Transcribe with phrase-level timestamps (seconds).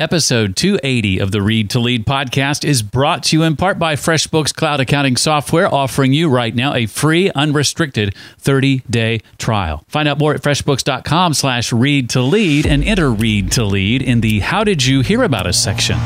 [0.00, 3.96] Episode 280 of the Read to Lead podcast is brought to you in part by
[3.96, 9.84] FreshBooks Cloud Accounting Software, offering you right now a free, unrestricted 30-day trial.
[9.88, 14.22] Find out more at freshbooks.com slash read to lead and enter Read to Lead in
[14.22, 15.98] the How Did You Hear About Us section.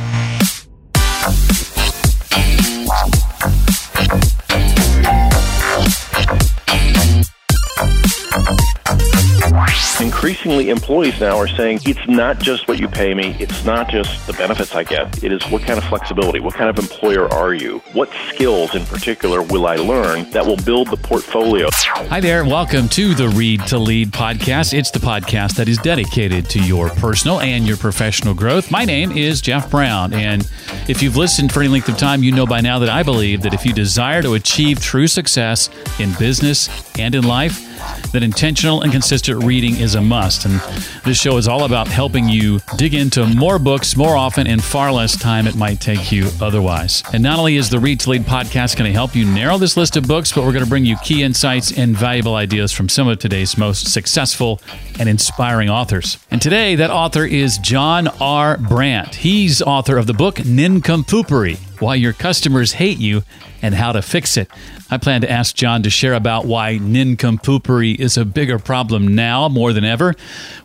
[10.25, 14.27] Increasingly employees now are saying it's not just what you pay me, it's not just
[14.27, 17.53] the benefits I get, it is what kind of flexibility, what kind of employer are
[17.53, 21.69] you, what skills in particular will I learn that will build the portfolio.
[21.75, 24.73] Hi there, welcome to the Read to Lead podcast.
[24.73, 28.71] It's the podcast that is dedicated to your personal and your professional growth.
[28.71, 30.51] My name is Jeff Brown, and
[30.89, 33.43] if you've listened for any length of time, you know by now that I believe
[33.43, 35.69] that if you desire to achieve true success
[36.01, 37.73] in business and in life,
[38.13, 40.45] that intentional and consistent reading is a must.
[40.45, 40.61] And
[41.05, 44.93] this show is all about helping you dig into more books more often in far
[44.93, 47.03] less time it might take you otherwise.
[47.13, 49.77] And not only is the Read to Lead podcast going to help you narrow this
[49.77, 52.89] list of books, but we're going to bring you key insights and valuable ideas from
[52.89, 54.61] some of today's most successful
[55.01, 56.17] and inspiring authors.
[56.31, 58.57] And today, that author is John R.
[58.57, 59.17] Brandt.
[59.17, 63.23] He's author of the book Nincompoopery Why Your Customers Hate You
[63.63, 64.49] and How to Fix It.
[64.91, 69.49] I plan to ask John to share about why nincompoopery is a bigger problem now
[69.49, 70.15] more than ever,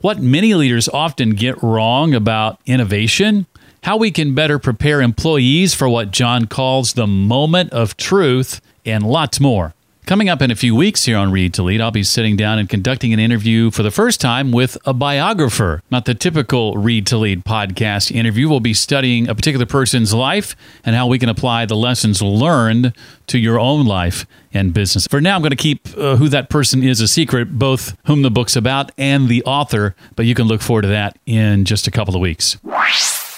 [0.01, 3.45] what many leaders often get wrong about innovation,
[3.83, 9.03] how we can better prepare employees for what John calls the moment of truth, and
[9.03, 9.73] lots more.
[10.09, 12.57] Coming up in a few weeks here on Read to Lead, I'll be sitting down
[12.57, 15.83] and conducting an interview for the first time with a biographer.
[15.91, 18.49] Not the typical Read to Lead podcast interview.
[18.49, 22.93] We'll be studying a particular person's life and how we can apply the lessons learned
[23.27, 25.05] to your own life and business.
[25.05, 28.23] For now, I'm going to keep uh, who that person is a secret, both whom
[28.23, 31.85] the book's about and the author, but you can look forward to that in just
[31.85, 32.57] a couple of weeks.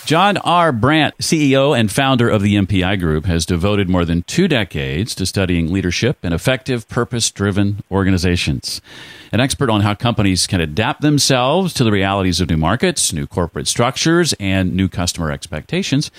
[0.06, 0.72] John R.
[0.72, 5.26] Brandt, CEO and founder of the MPI Group, has devoted more than two decades to
[5.26, 8.82] studying leadership and effective, purpose driven organizations
[9.32, 13.26] an expert on how companies can adapt themselves to the realities of new markets, new
[13.26, 16.12] corporate structures, and new customer expectations.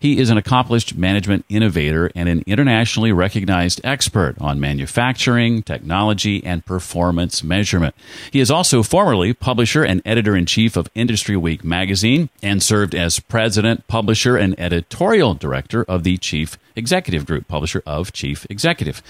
[0.00, 6.64] He is an accomplished management innovator and an internationally recognized expert on manufacturing, technology, and
[6.66, 7.94] performance measurement.
[8.30, 12.94] He is also formerly publisher and editor in chief of Industry Week magazine and served
[12.94, 19.02] as president, publisher, and editorial director of the Chief Executive Group, publisher of Chief Executive.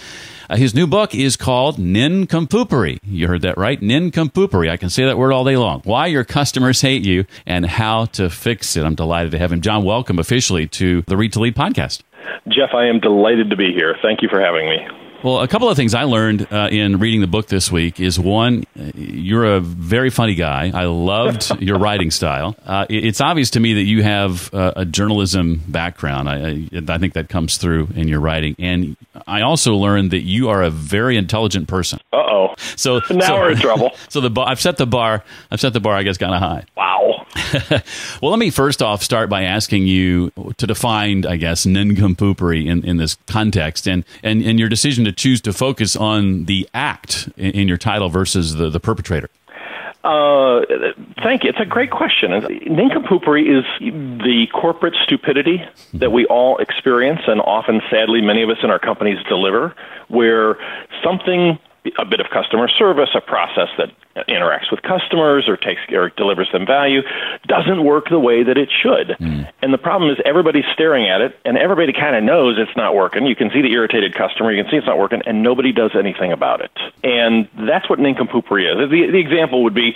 [0.49, 2.99] Uh, his new book is called Nincompoopery.
[3.03, 3.81] You heard that right?
[3.81, 4.71] Nincompoopery.
[4.71, 5.81] I can say that word all day long.
[5.85, 8.85] Why your customers hate you and how to fix it.
[8.85, 9.61] I'm delighted to have him.
[9.61, 12.03] John, welcome officially to the Read to Lead podcast.
[12.49, 13.97] Jeff, I am delighted to be here.
[14.03, 15.06] Thank you for having me.
[15.27, 18.17] Well, a couple of things I learned uh, in reading the book this week is
[18.17, 18.63] one,
[18.95, 20.71] you're a very funny guy.
[20.73, 22.55] I loved your writing style.
[22.65, 26.29] Uh, it's obvious to me that you have uh, a journalism background.
[26.29, 28.55] I, I, I, think that comes through in your writing.
[28.61, 31.99] And I also learned that you are a very intelligent person.
[32.13, 32.55] Uh oh.
[32.77, 33.97] So now so, we're in trouble.
[34.09, 35.25] So the bar, I've set the bar.
[35.51, 35.97] I've set the bar.
[35.97, 36.63] I guess kind of high.
[36.77, 36.96] Wow.
[38.23, 42.85] well, let me first off start by asking you to define, I guess, nincompoopery in,
[42.85, 47.29] in this context, and, and and your decision to choose to focus on the act
[47.37, 49.29] in, in your title versus the, the perpetrator.
[50.05, 50.65] Uh,
[51.25, 51.51] thank you.
[51.51, 52.31] It's a great question.
[52.31, 55.65] Nincompoopery is the corporate stupidity
[55.95, 59.75] that we all experience, and often, sadly, many of us in our companies deliver,
[60.07, 60.59] where
[61.03, 61.59] something
[61.99, 63.91] a bit of customer service, a process that
[64.29, 67.03] interacts with customers or takes or delivers them value,
[67.47, 69.17] doesn't work the way that it should.
[69.21, 69.49] Mm.
[69.63, 72.95] And the problem is everybody's staring at it, and everybody kind of knows it's not
[72.95, 73.27] working.
[73.27, 75.93] You can see the irritated customer, you can see it's not working, and nobody does
[75.95, 76.71] anything about it.
[77.05, 78.91] And that's what nincompoopery is.
[78.91, 79.95] The, the example would be,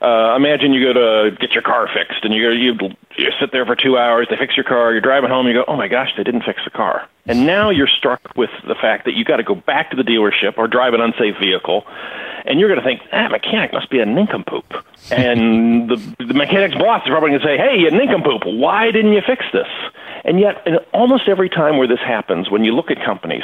[0.00, 2.74] uh, imagine you go to get your car fixed, and you you
[3.16, 4.26] you sit there for two hours.
[4.30, 4.92] They fix your car.
[4.92, 5.46] You're driving home.
[5.46, 7.08] You go, oh my gosh, they didn't fix the car.
[7.26, 10.02] And now you're struck with the fact that you got to go back to the
[10.02, 11.86] dealership or drive an unsafe vehicle,
[12.44, 14.64] and you're going to think that mechanic must be a nincompoop.
[15.10, 19.12] and the, the mechanic's boss is probably going to say, hey, you nincompoop, why didn't
[19.12, 19.68] you fix this?
[20.24, 23.42] And yet, almost every time where this happens, when you look at companies,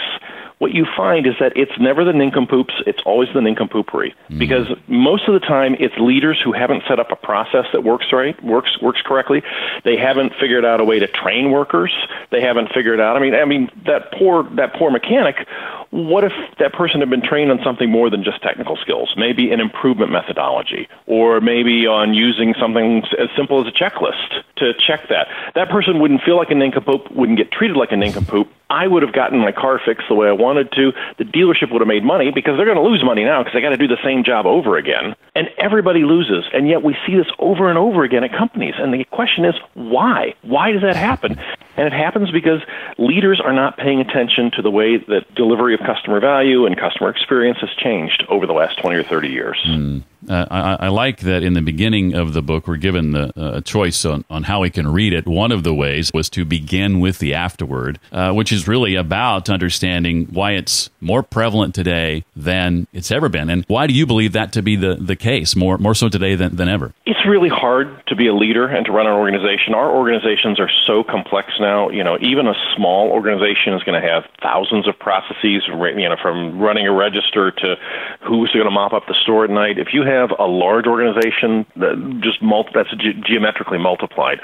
[0.58, 4.14] what you find is that it's never the nincompoops, it's always the nincompoopery.
[4.28, 4.38] Mm.
[4.38, 8.06] Because most of the time it's leaders who haven't set up a process that works
[8.12, 9.42] right, works works correctly.
[9.84, 11.92] They haven't figured out a way to train workers.
[12.30, 15.46] They haven't figured out I mean I mean that poor that poor mechanic
[15.90, 19.14] what if that person had been trained on something more than just technical skills?
[19.16, 24.74] Maybe an improvement methodology, or maybe on using something as simple as a checklist to
[24.74, 25.28] check that.
[25.58, 28.46] That person wouldn't feel like a nincompoop, wouldn't get treated like a nincompoop.
[28.70, 30.92] I would have gotten my car fixed the way I wanted to.
[31.18, 33.60] The dealership would have made money because they're going to lose money now because they
[33.60, 35.16] got to do the same job over again.
[35.34, 36.44] And everybody loses.
[36.52, 38.74] And yet we see this over and over again at companies.
[38.78, 40.34] And the question is, why?
[40.42, 41.40] Why does that happen?
[41.76, 42.60] And it happens because
[42.98, 47.08] leaders are not paying attention to the way that delivery of customer value and customer
[47.08, 49.58] experience has changed over the last 20 or 30 years.
[49.66, 50.02] Mm.
[50.28, 53.58] Uh, I, I, like that in the beginning of the book, we're given the, uh,
[53.58, 55.28] a choice on, on how we can read it.
[55.28, 59.48] One of the ways was to begin with the afterword, uh, which is really about
[59.48, 63.50] understanding why it's more prevalent today than it's ever been.
[63.50, 66.34] And why do you believe that to be the, the case, more, more so today
[66.34, 66.92] than, than ever?
[67.06, 69.74] It's really hard to be a leader and to run an organization.
[69.74, 71.90] Our organizations are so complex now.
[71.90, 76.16] You know, even a small organization is going to have thousands of processes, you know,
[76.20, 77.76] from running a register to
[78.26, 79.78] who's going to mop up the store at night.
[79.78, 81.66] If you have a large organization
[82.20, 84.40] just multi- that's ge- geometrically multiplied.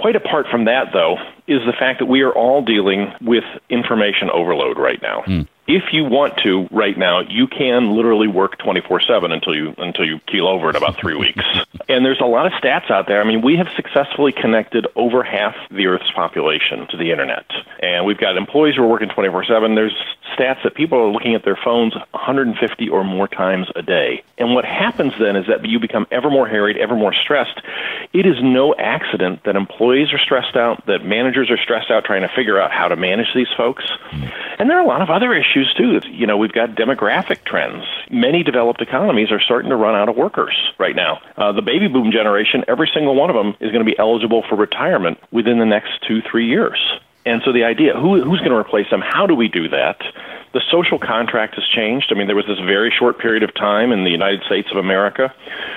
[0.00, 1.16] Quite apart from that, though,
[1.46, 5.22] is the fact that we are all dealing with information overload right now.
[5.26, 10.04] Mm if you want to right now, you can literally work 24/7 until you until
[10.04, 11.44] you keel over in about 3 weeks.
[11.88, 13.20] And there's a lot of stats out there.
[13.20, 17.44] I mean, we have successfully connected over half the earth's population to the internet.
[17.80, 19.76] And we've got employees who are working 24/7.
[19.76, 19.94] There's
[20.36, 24.22] stats that people are looking at their phones 150 or more times a day.
[24.36, 27.60] And what happens then is that you become ever more harried, ever more stressed.
[28.12, 32.22] It is no accident that employees are stressed out, that managers are stressed out trying
[32.22, 33.84] to figure out how to manage these folks.
[34.10, 34.32] Mm.
[34.58, 36.00] And there are a lot of other issues issues too.
[36.10, 37.84] You know, we've got demographic trends.
[38.10, 41.20] Many developed economies are starting to run out of workers right now.
[41.36, 44.44] Uh, the baby boom generation, every single one of them is going to be eligible
[44.48, 46.78] for retirement within the next two, three years.
[47.24, 49.00] And so the idea, who, who's going to replace them?
[49.00, 50.00] How do we do that?
[50.56, 52.06] The social contract has changed.
[52.10, 54.78] I mean, there was this very short period of time in the United States of
[54.78, 55.34] America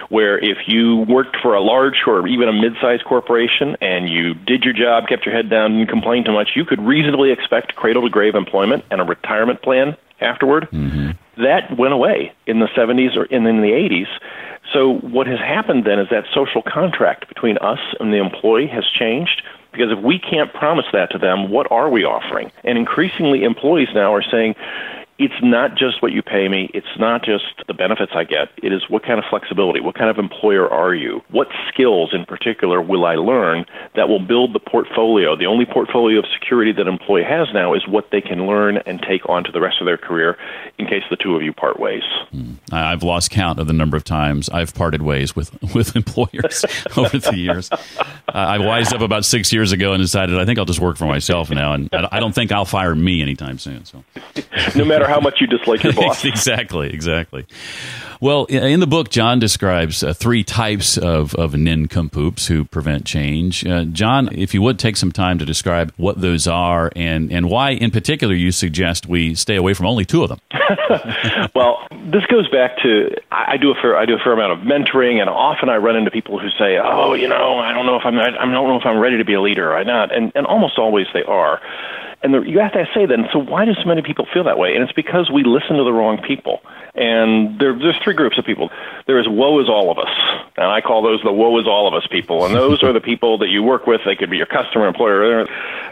[0.08, 4.64] where if you worked for a large or even a mid-sized corporation and you did
[4.64, 8.04] your job, kept your head down, didn't complain too much, you could reasonably expect cradle
[8.04, 10.70] to grave employment and a retirement plan afterward.
[10.72, 11.44] Mm-hmm.
[11.44, 14.08] That went away in the 70s or in, in the 80s.
[14.72, 18.86] So what has happened then is that social contract between us and the employee has
[18.98, 22.52] changed because if we can't promise that to them, what are we offering?
[22.64, 24.56] And increasingly, employees now are saying,
[25.20, 26.70] it's not just what you pay me.
[26.74, 28.48] It's not just the benefits I get.
[28.64, 31.22] It is what kind of flexibility, what kind of employer are you?
[31.30, 35.36] What skills in particular will I learn that will build the portfolio?
[35.36, 38.78] The only portfolio of security that an employee has now is what they can learn
[38.86, 40.38] and take on to the rest of their career
[40.78, 42.04] in case the two of you part ways.
[42.32, 42.54] Hmm.
[42.72, 46.64] I've lost count of the number of times I've parted ways with, with employers
[46.98, 47.70] over the years.
[47.72, 47.78] Uh,
[48.34, 51.08] I wised up about six years ago and decided I think I'll just work for
[51.08, 53.84] myself now, and I don't think I'll fire me anytime soon.
[53.84, 54.04] So,
[54.76, 56.24] no matter how much you dislike your boss.
[56.26, 57.46] exactly, exactly.
[58.22, 63.66] Well, in the book, John describes uh, three types of, of nincompoops who prevent change.
[63.66, 67.50] Uh, John, if you would take some time to describe what those are and, and
[67.50, 70.40] why, in particular, you suggest we stay away from only two of them.
[71.56, 74.60] well, this goes back to I do a fair I do a fair amount of
[74.60, 77.96] mentoring, and often I run into people who say, "Oh, you know, I don't know
[77.96, 80.32] if I'm I don't know if I'm ready to be a leader or not," and
[80.36, 81.62] and almost always they are.
[82.22, 84.58] And the, you have to say then, so why do so many people feel that
[84.58, 84.74] way?
[84.74, 86.60] And it's because we listen to the wrong people.
[86.94, 88.70] And there, there's three groups of people.
[89.08, 90.12] There is woe is all of us.
[90.58, 92.46] And I call those the woe is all of us people.
[92.46, 94.02] And those are the people that you work with.
[94.06, 95.46] They could be your customer, employer.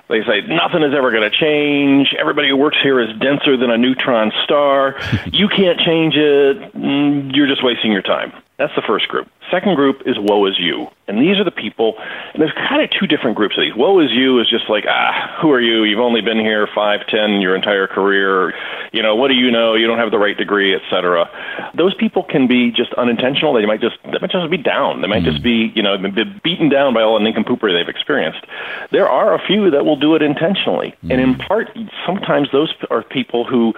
[0.10, 2.14] They say, nothing is ever going to change.
[2.20, 5.00] Everybody who works here is denser than a neutron star.
[5.32, 6.74] You can't change it.
[6.74, 8.34] Mm, you're just wasting your time.
[8.58, 9.30] That's the first group.
[9.52, 10.88] Second group is woe is you.
[11.08, 11.96] And these are the people,
[12.34, 13.74] and there's kind of two different groups of these.
[13.74, 15.86] Woe is you is just like, ah, who are you?
[15.86, 18.54] You've only been here five, ten, your entire career.
[18.92, 19.74] You know, what do you know?
[19.76, 21.30] You don't have the right degree, etc.
[21.74, 23.54] Those people can be just unintentional.
[23.54, 25.00] They might just, they might just be down.
[25.02, 28.46] They might just be, you know, been beaten down by all the nincompoopery they've experienced.
[28.92, 30.90] There are a few that will do it intentionally.
[30.90, 31.12] Mm-hmm.
[31.12, 31.70] And in part,
[32.06, 33.74] sometimes those are people who,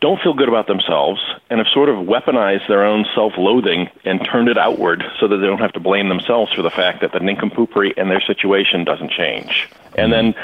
[0.00, 4.48] don't feel good about themselves and have sort of weaponized their own self-loathing and turned
[4.48, 7.18] it outward so that they don't have to blame themselves for the fact that the
[7.18, 9.68] nincompoopery in their situation doesn't change.
[9.96, 10.34] And then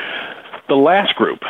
[0.69, 1.40] the last group,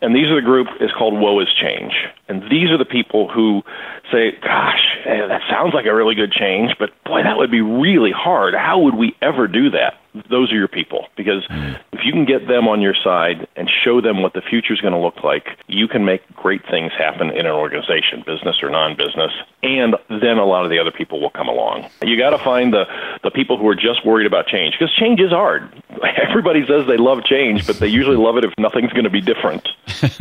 [0.00, 1.92] and these are the group is called Woe is Change.
[2.28, 3.62] And these are the people who
[4.10, 7.60] say, gosh, eh, that sounds like a really good change, but boy, that would be
[7.60, 8.54] really hard.
[8.54, 10.00] How would we ever do that?
[10.28, 11.06] Those are your people.
[11.16, 11.78] Because mm.
[11.92, 14.80] if you can get them on your side and show them what the future is
[14.80, 18.70] going to look like, you can make great things happen in an organization, business or
[18.70, 19.32] non business.
[19.62, 21.88] And then a lot of the other people will come along.
[22.02, 22.84] You got to find the,
[23.22, 25.70] the people who are just worried about change because change is hard.
[26.28, 29.20] everybody says they love change, but they usually love it if nothing's going to be
[29.20, 29.68] different.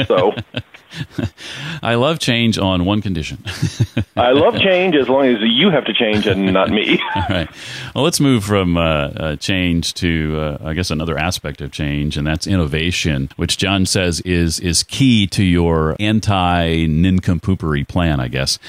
[0.06, 0.34] So
[1.84, 3.44] I love change on one condition.
[4.18, 7.00] I love change as long as you have to change and not me.
[7.16, 7.50] All right.
[7.96, 12.18] Well, let's move from uh, uh, change to, uh, I guess, another aspect of change,
[12.18, 18.20] and that's innovation, which John says is is key to your anti nincompoopery plan.
[18.20, 18.60] I guess.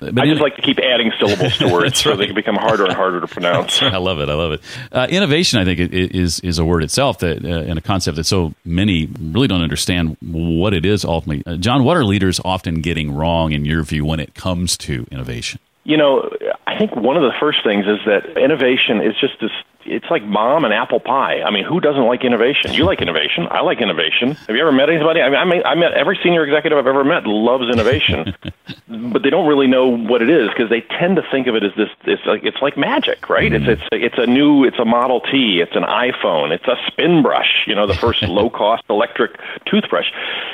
[0.00, 2.18] But I just like to keep adding syllables to words so right.
[2.18, 3.82] they can become harder and harder to pronounce.
[3.82, 4.28] I love it.
[4.28, 4.60] I love it.
[4.92, 8.24] Uh, innovation, I think, is is a word itself that, uh, and a concept that
[8.24, 11.44] so many really don't understand what it is ultimately.
[11.50, 15.06] Uh, John, what are leaders often getting wrong in your view when it comes to
[15.10, 15.60] innovation?
[15.84, 16.30] You know,
[16.66, 19.50] I think one of the first things is that innovation is just this
[19.86, 21.42] it's like mom and apple pie.
[21.42, 22.72] I mean, who doesn't like innovation?
[22.72, 23.46] You like innovation.
[23.50, 24.32] I like innovation.
[24.32, 25.20] Have you ever met anybody?
[25.20, 28.34] I mean, I, mean, I met every senior executive I've ever met loves innovation,
[28.88, 31.64] but they don't really know what it is because they tend to think of it
[31.64, 31.88] as this.
[32.04, 33.52] It's like it's like magic, right?
[33.52, 33.68] Mm-hmm.
[33.68, 34.64] It's it's it's a new.
[34.64, 35.60] It's a Model T.
[35.60, 36.50] It's an iPhone.
[36.52, 37.64] It's a spin brush.
[37.66, 40.06] You know, the first low cost electric toothbrush.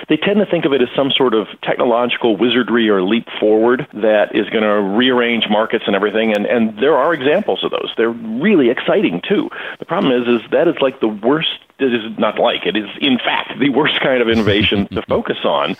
[0.08, 3.86] They tend to think of it as some sort of technological wizardry or leap forward
[3.94, 6.34] that is going to rearrange markets and everything.
[6.34, 7.92] And and there are examples of those.
[7.96, 9.50] They're really exciting too.
[9.78, 12.88] The problem is, is that is like the worst it is not like it is
[13.00, 15.76] in fact the worst kind of innovation to focus on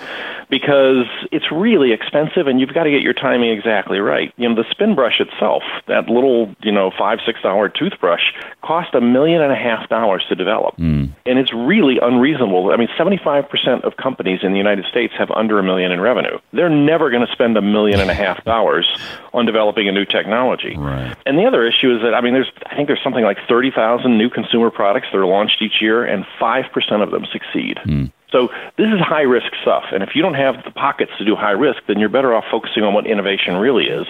[0.49, 4.33] because it's really expensive and you've got to get your timing exactly right.
[4.37, 8.23] You know, the spin brush itself, that little, you know, five, six dollar toothbrush
[8.63, 10.77] cost a million and a half dollars to develop.
[10.77, 11.13] Mm.
[11.27, 12.73] And it's really unreasonable.
[12.73, 16.39] I mean, 75% of companies in the United States have under a million in revenue.
[16.53, 18.87] They're never going to spend a million and a half dollars
[19.33, 20.77] on developing a new technology.
[20.77, 21.17] Right.
[21.27, 24.19] And the other issue is that, I mean, there's, I think there's something like 30,000
[24.19, 27.79] new consumer products that are launched each year year, and 5% of them succeed.
[27.85, 28.13] Mm.
[28.33, 29.85] So this is high risk stuff.
[29.93, 32.45] And if you don't have the pockets to do high risk, then you're better off
[32.51, 34.07] focusing on what innovation really is.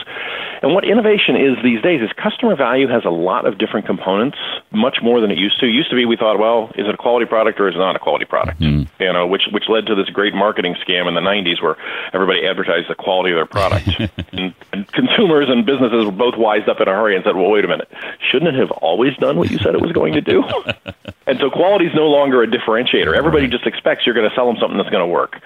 [0.62, 4.36] And what innovation is these days is customer value has a lot of different components,
[4.72, 5.66] much more than it used to.
[5.66, 7.78] It used to be we thought, well, is it a quality product or is it
[7.78, 8.60] not a quality product?
[8.60, 8.88] Mm.
[8.98, 11.76] You know, which which led to this great marketing scam in the 90s where
[12.12, 13.88] everybody advertised the quality of their product.
[14.32, 17.50] and, and consumers and businesses were both wised up in a hurry and said, well,
[17.50, 17.88] wait a minute,
[18.30, 20.44] shouldn't it have always done what you said it was going to do?
[21.26, 23.16] and so quality is no longer a differentiator.
[23.16, 25.40] Everybody just expects you're going to sell them something that's going to work.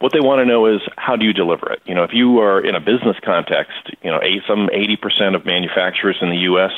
[0.00, 1.80] What they want to know is how do you deliver it?
[1.86, 6.18] You know, if you are in a business context, you know, some 80% of manufacturers
[6.20, 6.72] in the U.S.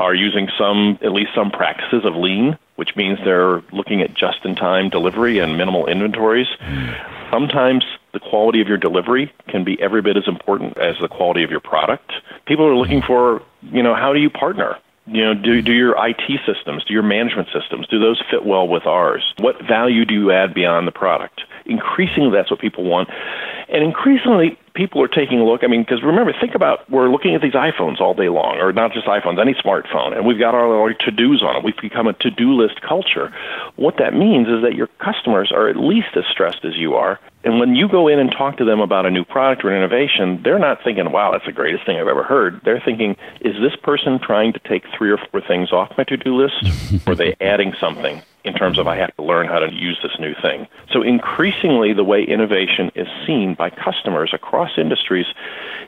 [0.00, 4.90] are using some, at least some practices of lean, which means they're looking at just-in-time
[4.90, 6.48] delivery and minimal inventories.
[6.58, 6.90] Hmm.
[7.30, 11.44] Sometimes the quality of your delivery can be every bit as important as the quality
[11.44, 12.12] of your product.
[12.46, 13.06] People are looking hmm.
[13.06, 14.78] for, you know, how do you partner?
[15.06, 18.66] You know do do your IT systems, do your management systems, do those fit well
[18.66, 19.34] with ours?
[19.38, 21.42] What value do you add beyond the product?
[21.64, 23.08] Increasingly, that's what people want,
[23.68, 25.64] and increasingly, people are taking a look.
[25.64, 28.72] I mean, because remember, think about we're looking at these iPhones all day long, or
[28.72, 31.64] not just iPhones, any smartphone, and we've got all our to dos on it.
[31.64, 33.32] We've become a to do list culture.
[33.76, 37.18] What that means is that your customers are at least as stressed as you are.
[37.44, 39.76] And when you go in and talk to them about a new product or an
[39.76, 42.60] innovation, they're not thinking, wow, that's the greatest thing I've ever heard.
[42.64, 46.16] They're thinking, is this person trying to take three or four things off my to
[46.16, 47.06] do list?
[47.06, 48.20] or are they adding something?
[48.46, 50.66] In terms of I have to learn how to use this new thing.
[50.92, 55.26] So increasingly, the way innovation is seen by customers across industries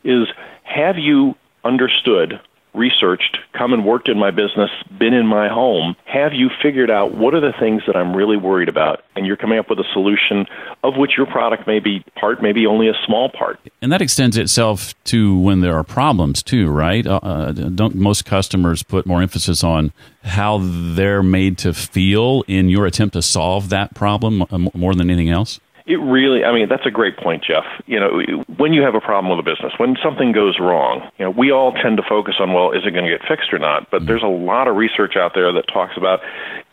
[0.05, 0.29] is
[0.65, 1.35] have you
[1.65, 2.41] understood
[2.75, 7.15] researched, come and worked in my business, been in my home, have you figured out
[7.15, 9.05] what are the things that I'm really worried about?
[9.17, 10.47] And you're coming up with a solution
[10.83, 13.59] of which your product may be part, maybe only a small part.
[13.83, 17.07] And that extends itself to when there are problems too, right?
[17.07, 22.69] Uh, uh don't most customers put more emphasis on how they're made to feel in
[22.69, 25.61] your attempt to solve that problem uh, more than anything else?
[25.89, 27.65] It really, I mean, that's a great point, Jeff.
[27.87, 31.25] You know, when you have a problem with a business, when something goes wrong, you
[31.25, 33.59] know, we all tend to focus on, well, is it going to get fixed or
[33.59, 33.91] not?
[33.91, 34.07] But mm-hmm.
[34.07, 36.21] there's a lot of research out there that talks about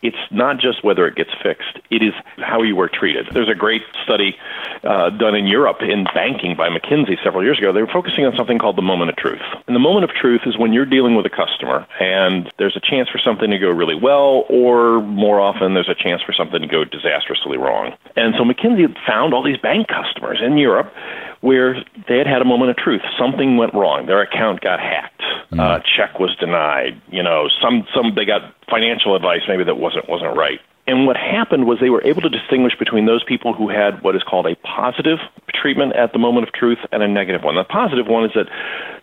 [0.02, 3.26] it's not just whether it gets fixed, it is how you were treated.
[3.32, 4.36] There's a great study
[4.84, 7.72] uh, done in Europe in banking by McKinsey several years ago.
[7.72, 9.42] They were focusing on something called the moment of truth.
[9.66, 12.80] And the moment of truth is when you're dealing with a customer and there's a
[12.80, 16.60] chance for something to go really well, or more often, there's a chance for something
[16.60, 17.92] to go disastrously wrong.
[18.16, 20.92] And so McKinsey found all these bank customers in Europe
[21.40, 23.02] where they had had a moment of truth.
[23.18, 24.06] Something went wrong.
[24.06, 25.22] Their account got hacked.
[25.52, 25.60] Mm.
[25.60, 27.00] Uh, check was denied.
[27.10, 30.60] You know, some some they got financial advice maybe that wasn't wasn't right.
[30.88, 34.14] And what happened was they were able to distinguish between those people who had what
[34.14, 35.18] is called a positive
[35.52, 37.56] treatment at the moment of truth and a negative one.
[37.56, 38.46] The positive one is that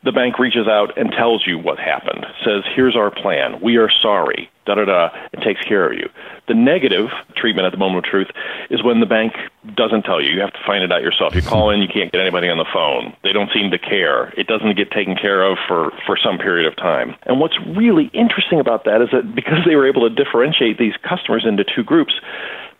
[0.03, 3.89] the bank reaches out and tells you what happened, says, here's our plan, we are
[4.01, 6.09] sorry, da da da, and takes care of you.
[6.47, 8.27] The negative treatment at the moment of truth
[8.69, 9.33] is when the bank
[9.75, 10.31] doesn't tell you.
[10.31, 11.35] You have to find it out yourself.
[11.35, 13.15] You call in, you can't get anybody on the phone.
[13.23, 14.33] They don't seem to care.
[14.37, 17.15] It doesn't get taken care of for, for some period of time.
[17.23, 20.93] And what's really interesting about that is that because they were able to differentiate these
[21.07, 22.13] customers into two groups,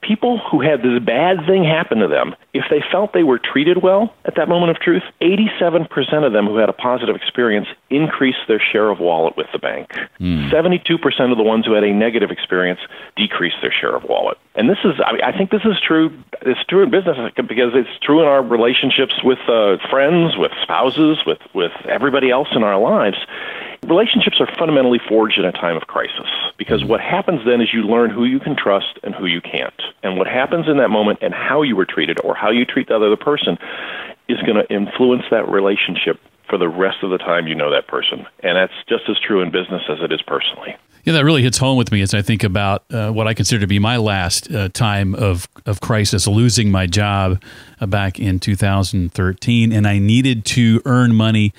[0.04, 3.82] people who had this bad thing happen to them, if they felt they were treated
[3.82, 5.88] well at that moment of truth, 87%
[6.26, 9.90] of them who had a positive experience increased their share of wallet with the bank.
[10.20, 10.52] Mm.
[10.52, 12.80] 72% of the ones who had a negative experience
[13.16, 14.38] decreased their share of wallet.
[14.56, 16.12] And this is, I, mean, I think this is true.
[16.42, 21.20] It's true in business because it's true in our relationships with uh, friends, with spouses,
[21.26, 23.18] with, with everybody else in our lives.
[23.88, 27.84] Relationships are fundamentally forged in a time of crisis because what happens then is you
[27.84, 29.74] learn who you can trust and who you can't.
[30.04, 32.88] And what happens in that moment and how you were treated or how you treat
[32.88, 33.58] the other person
[34.30, 37.88] is going to influence that relationship for the rest of the time you know that
[37.88, 38.26] person.
[38.42, 40.76] And that's just as true in business as it is personally.
[41.06, 43.60] Yeah, that really hits home with me as I think about uh, what I consider
[43.60, 47.44] to be my last uh, time of, of crisis, losing my job
[47.82, 49.74] uh, back in 2013.
[49.74, 51.54] And I needed to earn money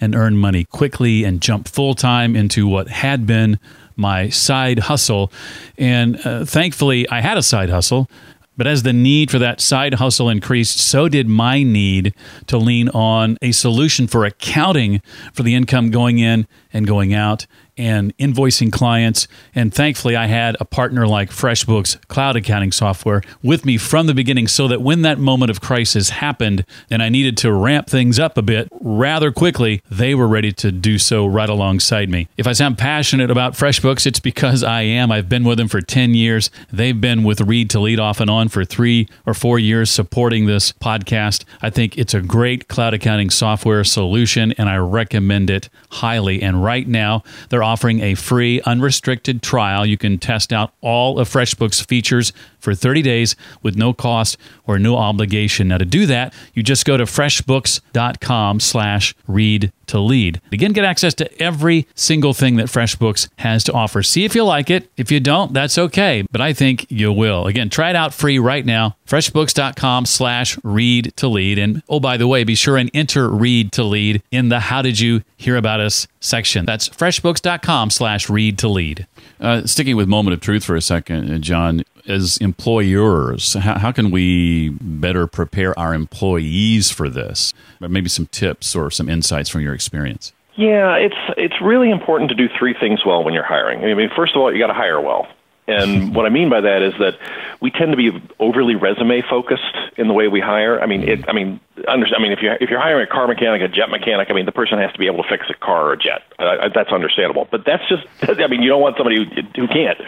[0.00, 3.60] and earn money quickly and jump full time into what had been
[3.94, 5.30] my side hustle.
[5.76, 8.10] And uh, thankfully, I had a side hustle.
[8.56, 12.12] But as the need for that side hustle increased, so did my need
[12.48, 15.00] to lean on a solution for accounting
[15.32, 17.46] for the income going in and going out
[17.78, 19.28] and invoicing clients.
[19.54, 24.14] And thankfully, I had a partner like FreshBooks cloud accounting software with me from the
[24.14, 28.18] beginning so that when that moment of crisis happened and I needed to ramp things
[28.18, 32.28] up a bit rather quickly, they were ready to do so right alongside me.
[32.36, 35.12] If I sound passionate about FreshBooks, it's because I am.
[35.12, 36.50] I've been with them for 10 years.
[36.72, 40.46] They've been with Read to Lead off and on for three or four years supporting
[40.46, 41.44] this podcast.
[41.62, 46.42] I think it's a great cloud accounting software solution and I recommend it highly.
[46.42, 49.84] And right now, they're offering a free, unrestricted trial.
[49.84, 54.78] You can test out all of FreshBooks features for 30 days with no cost or
[54.78, 55.68] no obligation.
[55.68, 60.40] Now, to do that, you just go to freshbooks.com slash read to lead.
[60.52, 64.02] Again, get access to every single thing that FreshBooks has to offer.
[64.02, 64.90] See if you like it.
[64.96, 67.46] If you don't, that's okay, but I think you will.
[67.46, 68.96] Again, try it out free right now.
[69.06, 71.58] FreshBooks.com slash read to lead.
[71.58, 74.82] And oh, by the way, be sure and enter read to lead in the how
[74.82, 76.66] did you hear about us section.
[76.66, 79.06] That's freshbooks.com slash read to lead.
[79.40, 83.92] Uh, sticking with moment of truth for a second, uh, John, as employers, how, how,
[83.92, 87.52] can we better prepare our employees for this?
[87.80, 90.32] Maybe some tips or some insights from your experience.
[90.56, 93.84] Yeah, it's it's really important to do three things well when you're hiring.
[93.84, 95.28] I mean, first of all, you got to hire well.
[95.68, 97.18] And what I mean by that is that
[97.60, 98.10] we tend to be
[98.40, 99.62] overly resume focused
[99.96, 100.80] in the way we hire.
[100.80, 103.28] I mean, it, I mean, under, I mean, if you're if you're hiring a car
[103.28, 105.54] mechanic, a jet mechanic, I mean, the person has to be able to fix a
[105.54, 106.22] car or a jet.
[106.38, 107.46] Uh, that's understandable.
[107.50, 108.06] But that's just,
[108.40, 109.98] I mean, you don't want somebody who, who can't.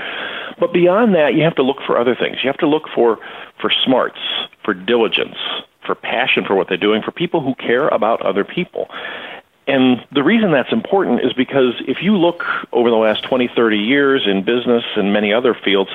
[0.59, 2.39] But beyond that, you have to look for other things.
[2.43, 3.19] You have to look for
[3.61, 4.19] for smarts,
[4.65, 5.37] for diligence,
[5.85, 8.89] for passion for what they're doing, for people who care about other people.
[9.71, 13.77] And the reason that's important is because if you look over the last 20, 30
[13.77, 15.91] years in business and many other fields,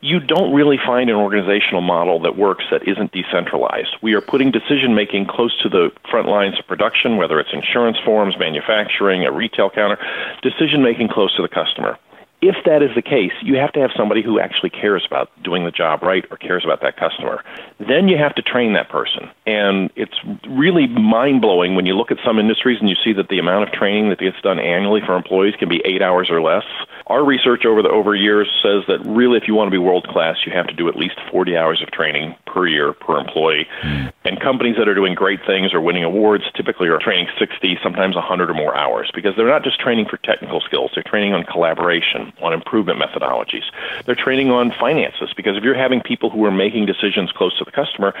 [0.00, 3.94] you don't really find an organizational model that works that isn't decentralized.
[4.02, 7.96] We are putting decision making close to the front lines of production, whether it's insurance
[8.04, 9.98] forms, manufacturing, a retail counter,
[10.42, 11.96] decision making close to the customer
[12.42, 15.64] if that is the case, you have to have somebody who actually cares about doing
[15.64, 17.44] the job right or cares about that customer.
[17.78, 19.30] Then you have to train that person.
[19.46, 20.18] And it's
[20.50, 23.68] really mind blowing when you look at some industries and you see that the amount
[23.68, 26.64] of training that gets done annually for employees can be eight hours or less.
[27.06, 30.08] Our research over the over years says that really if you want to be world
[30.08, 33.68] class, you have to do at least 40 hours of training per year per employee.
[33.84, 34.12] Mm.
[34.24, 38.16] And companies that are doing great things or winning awards typically are training 60, sometimes
[38.16, 41.44] 100 or more hours because they're not just training for technical skills, they're training on
[41.44, 43.64] collaboration on improvement methodologies.
[44.06, 47.64] They're training on finances because if you're having people who are making decisions close to
[47.64, 48.14] the customer,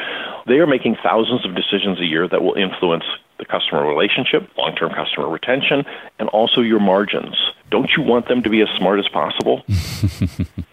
[0.46, 3.04] they are making thousands of decisions a year that will influence
[3.38, 5.84] the customer relationship, long term customer retention,
[6.18, 7.36] and also your margins.
[7.70, 9.62] Don't you want them to be as smart as possible?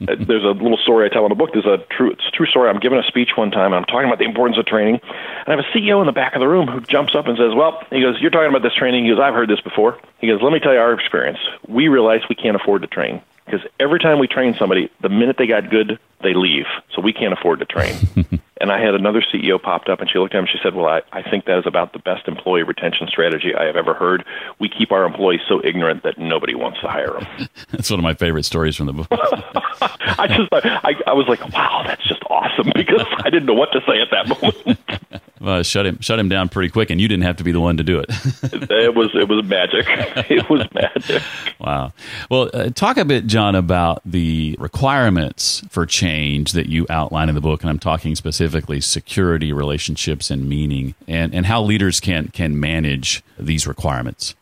[0.08, 1.50] Uh, there's a little story I tell in the book.
[1.52, 2.70] There's a true, it's a true story.
[2.70, 4.96] I'm giving a speech one time, and I'm talking about the importance of training.
[5.04, 7.38] And I have a CEO in the back of the room who jumps up and
[7.38, 9.04] says, Well, he goes, You're talking about this training.
[9.04, 10.00] He goes, I've heard this before.
[10.20, 11.38] He goes, Let me tell you our experience.
[11.68, 15.38] We realize we can't afford to train because every time we train somebody, the minute
[15.38, 16.66] they got good, they leave.
[16.94, 17.96] So we can't afford to train.
[18.62, 20.76] and I had another CEO popped up, and she looked at him and she said,
[20.76, 23.94] "Well, I, I think that is about the best employee retention strategy I have ever
[23.94, 24.24] heard.
[24.60, 28.04] We keep our employees so ignorant that nobody wants to hire them." that's one of
[28.04, 29.08] my favorite stories from the book.
[29.12, 33.72] I just, I, I was like, "Wow, that's just awesome," because I didn't know what
[33.72, 35.24] to say at that moment.
[35.42, 37.60] Uh, shut him shut him down pretty quick, and you didn't have to be the
[37.60, 38.08] one to do it.
[38.44, 39.88] it was it was magic.
[40.30, 41.24] It was magic.
[41.60, 41.92] Wow.
[42.30, 47.36] Well, uh, talk a bit, John, about the requirements for change that you outline in
[47.36, 52.28] the book, and I'm talking specifically security, relationships, and meaning, and and how leaders can
[52.28, 54.36] can manage these requirements.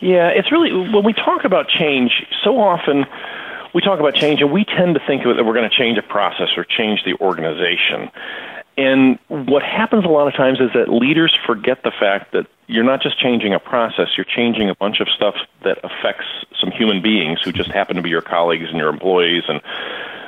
[0.00, 2.12] Yeah, it's really when we talk about change.
[2.42, 3.04] So often
[3.74, 5.76] we talk about change, and we tend to think of it that we're going to
[5.76, 8.10] change a process or change the organization.
[8.80, 12.84] And what happens a lot of times is that leaders forget the fact that you're
[12.84, 16.24] not just changing a process, you're changing a bunch of stuff that affects
[16.58, 19.60] some human beings who just happen to be your colleagues and your employees and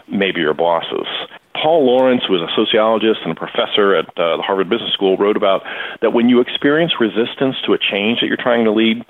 [0.06, 1.06] maybe your bosses.
[1.54, 5.16] Paul Lawrence, who is a sociologist and a professor at uh, the Harvard Business School,
[5.16, 5.62] wrote about
[6.02, 9.02] that when you experience resistance to a change that you're trying to lead,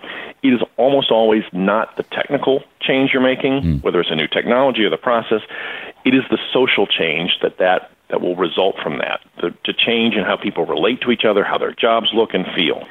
[0.45, 3.83] it is almost always not the technical change you're making, mm.
[3.83, 5.41] whether it's a new technology or the process.
[6.05, 10.15] It is the social change that that that will result from that, to, to change
[10.15, 12.87] in how people relate to each other, how their jobs look and feel.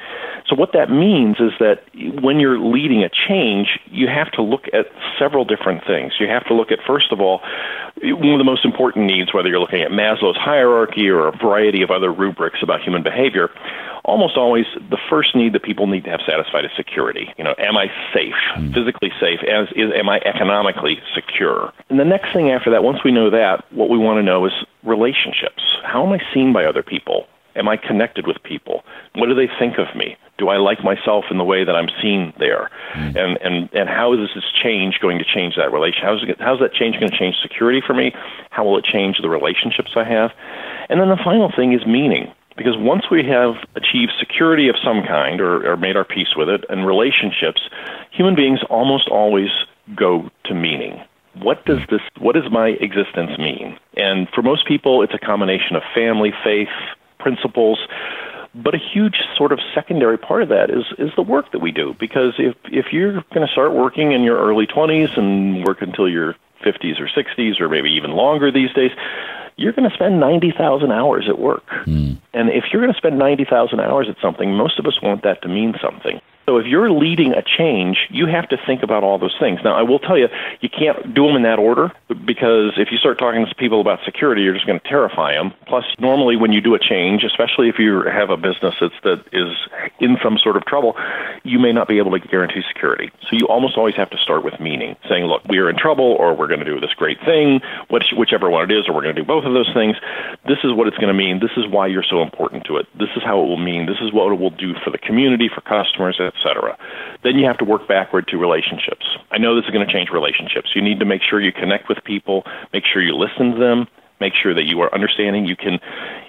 [0.46, 1.84] So, what that means is that
[2.20, 4.86] when you're leading a change, you have to look at
[5.18, 6.14] several different things.
[6.18, 7.40] You have to look at, first of all,
[8.02, 11.82] one of the most important needs, whether you're looking at Maslow's hierarchy or a variety
[11.82, 13.50] of other rubrics about human behavior,
[14.04, 17.32] almost always the first need that people need to have satisfied is security.
[17.38, 18.74] You know, am I safe, mm.
[18.74, 19.40] physically safe?
[19.44, 21.72] As is, am I economically secure?
[21.88, 24.46] And the next thing after that, once we know that, what we want to know
[24.46, 24.52] is
[24.84, 25.62] relationships.
[25.84, 27.26] How am I seen by other people?
[27.54, 28.82] Am I connected with people?
[29.14, 30.16] What do they think of me?
[30.38, 32.70] Do I like myself in the way that I'm seen there?
[32.94, 33.16] Mm.
[33.16, 36.00] And and and how is this change going to change that relation?
[36.02, 38.12] How's it, how's that change going to change security for me?
[38.50, 40.30] How will it change the relationships I have?
[40.88, 42.32] And then the final thing is meaning.
[42.56, 46.50] Because once we have achieved security of some kind or, or made our peace with
[46.50, 47.62] it and relationships,
[48.10, 49.48] human beings almost always
[49.96, 51.00] go to meaning.
[51.34, 53.78] What does this what does my existence mean?
[53.96, 56.68] And for most people it's a combination of family, faith,
[57.18, 57.78] principles,
[58.54, 61.72] but a huge sort of secondary part of that is is the work that we
[61.72, 65.80] do because if if you're going to start working in your early 20s and work
[65.80, 68.92] until your 50s or 60s or maybe even longer these days,
[69.56, 71.66] you're going to spend 90,000 hours at work.
[71.86, 72.18] Mm.
[72.32, 75.42] And if you're going to spend 90,000 hours at something, most of us want that
[75.42, 76.20] to mean something.
[76.46, 79.60] So if you're leading a change, you have to think about all those things.
[79.62, 80.28] Now, I will tell you,
[80.60, 84.00] you can't do them in that order because if you start talking to people about
[84.04, 85.52] security, you're just going to terrify them.
[85.66, 89.24] Plus, normally when you do a change, especially if you have a business that's, that
[89.32, 89.56] is
[90.00, 90.96] in some sort of trouble,
[91.44, 93.10] you may not be able to guarantee security.
[93.30, 96.16] So you almost always have to start with meaning, saying, look, we are in trouble
[96.18, 99.02] or we're going to do this great thing, which, whichever one it is, or we're
[99.02, 99.96] going to do both of those things.
[100.46, 101.38] This is what it's going to mean.
[101.38, 102.86] This is why you're so important to it.
[102.98, 103.86] This is how it will mean.
[103.86, 106.76] This is what it will do for the community, for customers, etc.
[107.22, 109.06] Then you have to work backward to relationships.
[109.30, 110.70] I know this is going to change relationships.
[110.74, 113.86] You need to make sure you connect with people, make sure you listen to them,
[114.22, 115.80] make sure that you are understanding you can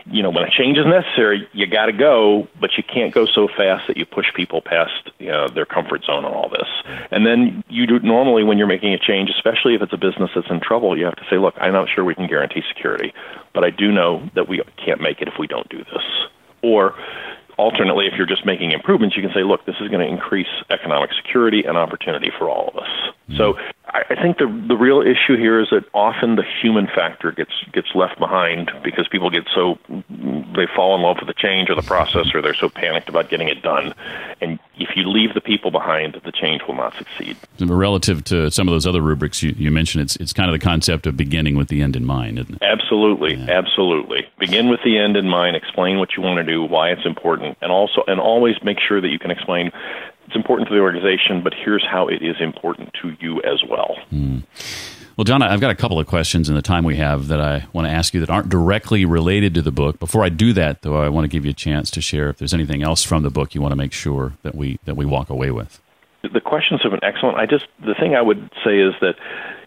[0.08, 3.28] you know when a change is necessary you got to go but you can't go
[3.28, 6.68] so fast that you push people past you know, their comfort zone on all this
[7.12, 10.32] and then you do normally when you're making a change especially if it's a business
[10.34, 13.14] that's in trouble you have to say look i'm not sure we can guarantee security
[13.54, 16.06] but i do know that we can't make it if we don't do this
[16.64, 16.96] or
[17.58, 20.48] alternately, if you're just making improvements, you can say, look, this is going to increase
[20.70, 22.90] economic security and opportunity for all of us.
[23.30, 23.38] Mm-hmm.
[23.38, 23.58] So
[23.94, 27.90] I think the the real issue here is that often the human factor gets gets
[27.94, 29.78] left behind because people get so
[30.10, 33.30] they fall in love with the change or the process or they're so panicked about
[33.30, 33.94] getting it done.
[34.42, 37.38] And if you leave the people behind, the change will not succeed.
[37.60, 40.66] Relative to some of those other rubrics you, you mentioned, it's it's kind of the
[40.66, 42.64] concept of beginning with the end in mind, isn't it?
[42.64, 43.52] Absolutely, yeah.
[43.52, 44.26] absolutely.
[44.40, 45.56] Begin with the end in mind.
[45.56, 49.00] Explain what you want to do, why it's important, and also and always make sure
[49.00, 49.72] that you can explain
[50.34, 53.96] it's important to the organization, but here's how it is important to you as well.
[54.12, 54.44] Mm.
[55.16, 57.68] Well, John, I've got a couple of questions in the time we have that I
[57.72, 60.00] want to ask you that aren't directly related to the book.
[60.00, 62.38] Before I do that, though, I want to give you a chance to share if
[62.38, 65.06] there's anything else from the book you want to make sure that we that we
[65.06, 65.80] walk away with.
[66.24, 67.38] The questions have been excellent.
[67.38, 69.16] I just the thing I would say is that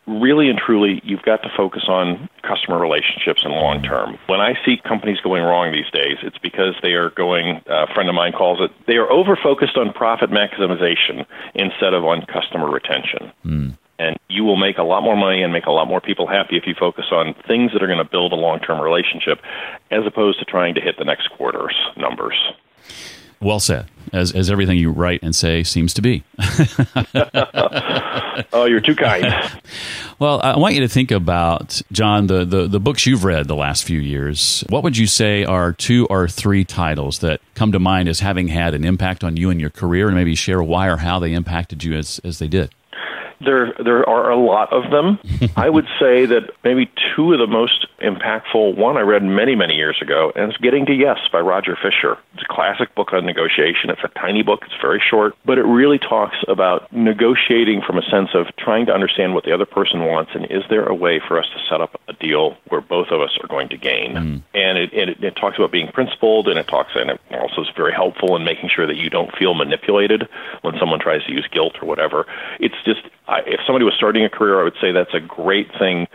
[0.06, 4.18] really and truly, you've got to focus on customer relationships and long term.
[4.26, 8.08] When I see companies going wrong these days, it's because they are going, a friend
[8.08, 12.70] of mine calls it, they are over focused on profit maximization instead of on customer
[12.70, 13.32] retention.
[13.44, 13.78] Mm.
[13.98, 16.56] And you will make a lot more money and make a lot more people happy
[16.56, 19.40] if you focus on things that are going to build a long term relationship
[19.90, 22.36] as opposed to trying to hit the next quarter's numbers.
[23.40, 26.24] Well said, as, as everything you write and say seems to be.
[28.52, 29.26] oh, you're too kind.
[30.18, 33.54] Well, I want you to think about, John, the, the, the books you've read the
[33.54, 34.64] last few years.
[34.70, 38.48] What would you say are two or three titles that come to mind as having
[38.48, 41.34] had an impact on you and your career, and maybe share why or how they
[41.34, 42.74] impacted you as, as they did?
[43.44, 45.18] There, there are a lot of them.
[45.56, 48.76] I would say that maybe two of the most impactful.
[48.76, 52.16] One I read many, many years ago, and it's "Getting to Yes" by Roger Fisher.
[52.34, 53.90] It's a classic book on negotiation.
[53.90, 54.62] It's a tiny book.
[54.64, 58.92] It's very short, but it really talks about negotiating from a sense of trying to
[58.92, 61.80] understand what the other person wants, and is there a way for us to set
[61.80, 64.14] up a deal where both of us are going to gain?
[64.14, 64.42] Mm.
[64.54, 67.68] And it, it, it talks about being principled, and it talks, and it also is
[67.76, 70.28] very helpful in making sure that you don't feel manipulated
[70.62, 72.26] when someone tries to use guilt or whatever.
[72.60, 75.68] It's just I, if somebody was starting a career, I would say that's a great
[75.78, 76.06] thing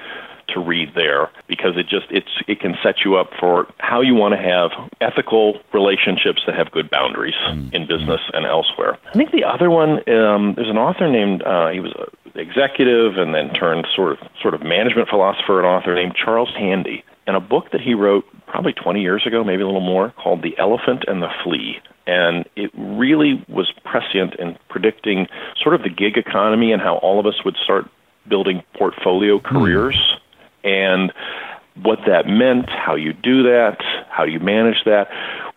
[0.53, 4.15] to read there because it just it's it can set you up for how you
[4.15, 7.73] want to have ethical relationships that have good boundaries mm-hmm.
[7.75, 8.97] in business and elsewhere.
[9.09, 11.93] I think the other one um, there's an author named uh, he was
[12.33, 16.53] an executive and then turned sort of sort of management philosopher and author named Charles
[16.57, 20.11] Handy and a book that he wrote probably 20 years ago, maybe a little more,
[20.17, 25.27] called The Elephant and the Flea and it really was prescient in predicting
[25.61, 27.85] sort of the gig economy and how all of us would start
[28.27, 29.47] building portfolio hmm.
[29.47, 30.17] careers.
[30.63, 31.11] And
[31.81, 33.77] what that meant, how you do that,
[34.09, 35.07] how you manage that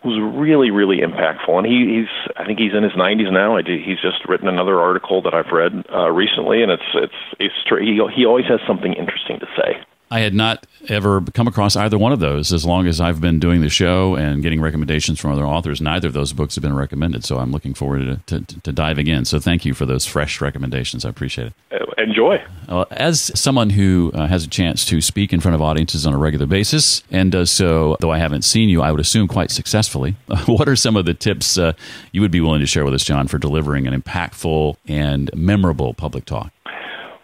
[0.03, 1.57] was really, really impactful.
[1.57, 3.57] And he, he's, I think he's in his 90s now.
[3.57, 7.13] I did, he's just written another article that I've read uh, recently, and it's, it's,
[7.39, 9.81] it's, he, he always has something interesting to say.
[10.11, 13.39] I had not ever come across either one of those as long as I've been
[13.39, 15.81] doing the show and getting recommendations from other authors.
[15.81, 19.07] Neither of those books have been recommended, so I'm looking forward to, to, to diving
[19.07, 19.25] in.
[19.25, 21.05] So thank you for those fresh recommendations.
[21.05, 21.53] I appreciate it.
[21.97, 22.43] Enjoy.
[22.67, 26.13] Uh, as someone who uh, has a chance to speak in front of audiences on
[26.13, 29.51] a regular basis and does so, though I haven't seen you, I would assume quite
[29.51, 31.73] successfully, what are some of the tips uh,
[32.11, 35.93] you would be willing to share with us, John, for delivering an impactful and memorable
[35.93, 36.51] public talk?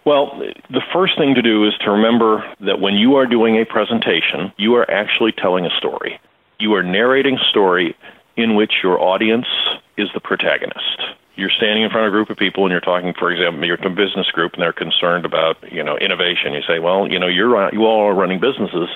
[0.05, 3.65] Well, the first thing to do is to remember that when you are doing a
[3.65, 6.19] presentation, you are actually telling a story.
[6.60, 7.95] You are narrating a story
[8.36, 9.45] in which your audience
[9.97, 11.01] is the protagonist.
[11.36, 13.80] You're standing in front of a group of people and you're talking, for example, you're
[13.82, 16.54] a business group and they're concerned about, you know, innovation.
[16.54, 18.89] You say, well, you know, you're you all are running businesses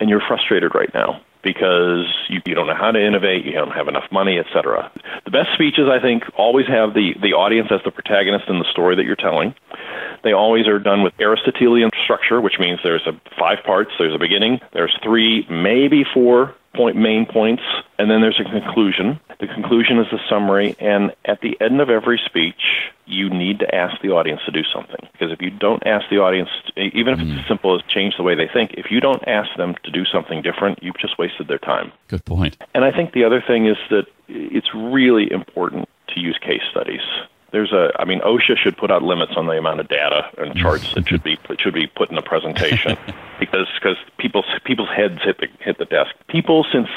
[0.00, 3.70] and you're frustrated right now because you, you don't know how to innovate, you don't
[3.70, 4.90] have enough money, etc.
[5.24, 8.66] The best speeches, I think, always have the, the audience as the protagonist in the
[8.70, 9.54] story that you're telling.
[10.24, 13.92] They always are done with Aristotelian structure, which means there's a five parts.
[13.98, 14.60] There's a beginning.
[14.72, 17.62] There's three, maybe four point main points,
[17.98, 19.18] and then there's a conclusion.
[19.40, 23.74] The conclusion is the summary, and at the end of every speech, you need to
[23.74, 25.08] ask the audience to do something.
[25.12, 27.40] Because if you don't ask the audience, even if it's mm.
[27.40, 30.04] as simple as change the way they think, if you don't ask them to do
[30.04, 31.92] something different, you've just wasted their time.
[32.08, 32.56] Good point.
[32.74, 37.00] And I think the other thing is that it's really important to use case studies
[37.52, 40.54] there's a I mean OSHA should put out limits on the amount of data and
[40.56, 42.96] charts that should be should be put in a presentation
[43.40, 46.14] because because people's people's heads hit the hit the desk.
[46.28, 46.88] People since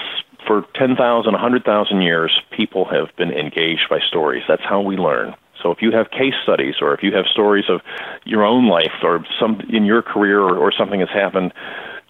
[0.47, 0.97] for 10,000
[1.31, 4.43] 100,000 years people have been engaged by stories.
[4.47, 5.35] That's how we learn.
[5.61, 7.81] So if you have case studies or if you have stories of
[8.25, 11.53] your own life or some in your career or, or something has happened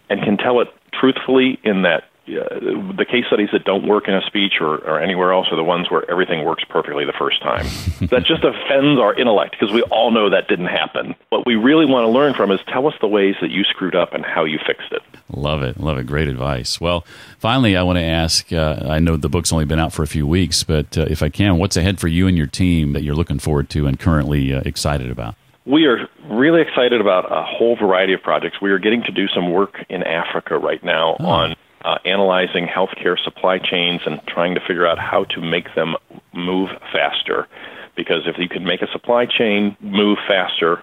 [0.09, 4.21] and can tell it truthfully in that the case studies that don't work in a
[4.21, 7.65] speech or, or anywhere else are the ones where everything works perfectly the first time.
[8.09, 11.15] that just offends our intellect because we all know that didn't happen.
[11.29, 13.95] What we really want to learn from is tell us the ways that you screwed
[13.95, 15.01] up and how you fixed it.
[15.29, 15.79] Love it.
[15.79, 16.05] Love it.
[16.05, 16.79] Great advice.
[16.79, 17.05] Well,
[17.39, 20.07] finally, I want to ask uh, I know the book's only been out for a
[20.07, 23.03] few weeks, but uh, if I can, what's ahead for you and your team that
[23.03, 25.35] you're looking forward to and currently uh, excited about?
[25.65, 28.59] We are really excited about a whole variety of projects.
[28.61, 31.25] We are getting to do some work in Africa right now oh.
[31.25, 35.95] on uh, analyzing healthcare supply chains and trying to figure out how to make them
[36.33, 37.47] move faster.
[37.95, 40.81] Because if you can make a supply chain move faster,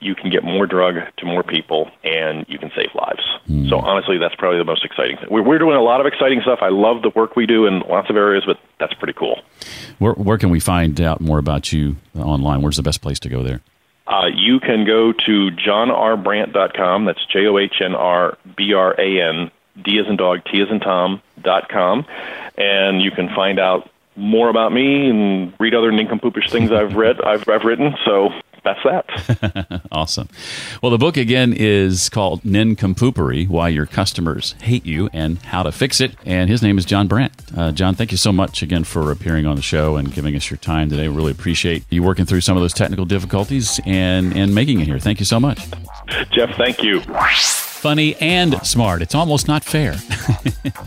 [0.00, 3.22] you can get more drug to more people and you can save lives.
[3.48, 3.68] Mm.
[3.68, 5.28] So honestly, that's probably the most exciting thing.
[5.30, 6.60] We're, we're doing a lot of exciting stuff.
[6.62, 9.40] I love the work we do in lots of areas, but that's pretty cool.
[9.98, 12.62] Where, where can we find out more about you online?
[12.62, 13.60] Where's the best place to go there?
[14.06, 17.04] Uh, you can go to johnrbrandt.com.
[17.04, 19.50] That's J O H N R B R A N
[19.82, 22.04] D as in dog, T as in Tom dot com,
[22.56, 27.20] and you can find out more about me and read other nincompoopish things I've read,
[27.20, 27.94] I've, I've written.
[28.04, 28.30] So
[28.64, 29.82] that's that.
[29.92, 30.28] awesome.
[30.82, 35.72] Well, the book again is called Nincompoopery Why Your Customers Hate You and How to
[35.72, 36.16] Fix It.
[36.26, 37.32] And his name is John Brandt.
[37.56, 40.50] Uh, John, thank you so much again for appearing on the show and giving us
[40.50, 41.08] your time today.
[41.08, 44.98] Really appreciate you working through some of those technical difficulties and, and making it here.
[44.98, 45.60] Thank you so much.
[46.32, 47.00] Jeff, thank you
[47.78, 49.02] funny, and smart.
[49.02, 49.94] It's almost not fair.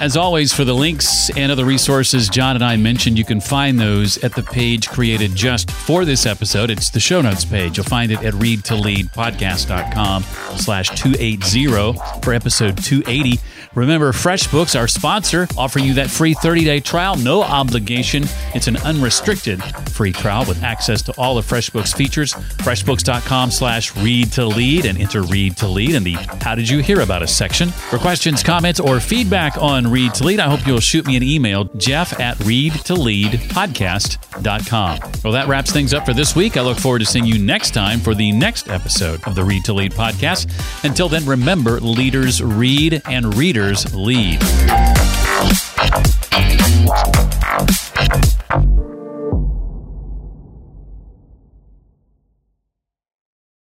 [0.00, 3.78] As always, for the links and other resources John and I mentioned, you can find
[3.78, 6.68] those at the page created just for this episode.
[6.68, 7.76] It's the show notes page.
[7.76, 10.22] You'll find it at readtoleadpodcast.com
[10.58, 13.38] slash 280 for episode 280.
[13.74, 18.24] Remember, FreshBooks, our sponsor, offering you that free 30-day trial, no obligation.
[18.54, 22.34] It's an unrestricted free trial with access to all of FreshBooks features.
[22.34, 26.80] FreshBooks.com slash read to lead and enter read to lead in the How Did You
[26.80, 27.70] Hear About Us section.
[27.70, 31.22] For questions, comments, or feedback on Read to Lead, I hope you'll shoot me an
[31.22, 34.98] email, jeff at readtoleadpodcast.com.
[35.22, 36.56] Well, that wraps things up for this week.
[36.56, 39.64] I look forward to seeing you next time for the next episode of the Read
[39.64, 40.84] to Lead podcast.
[40.84, 44.40] Until then, remember leaders read and readers lead.